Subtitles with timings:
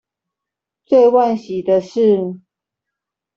[0.83, 2.41] 最惋惜的是